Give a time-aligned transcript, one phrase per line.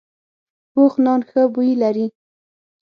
[0.71, 2.05] پوخ نان ښه بوی لري